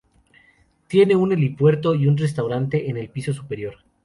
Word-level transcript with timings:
Tiene 0.87 1.15
un 1.15 1.31
helipuerto 1.31 1.93
y 1.93 2.07
un 2.07 2.17
restaurante 2.17 2.89
en 2.89 2.97
el 2.97 3.09
piso 3.09 3.33
superior. 3.33 3.77